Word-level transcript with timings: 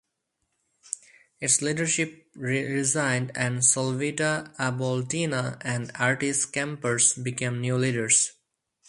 Its 1.39 1.61
leadership 1.61 2.27
resigned, 2.33 3.31
and 3.35 3.59
Solvita 3.63 4.51
Aboltina 4.57 5.59
and 5.63 5.91
Artis 5.93 6.47
Kampars 6.47 7.13
became 7.23 7.61
new 7.61 7.77
leaders. 7.77 8.31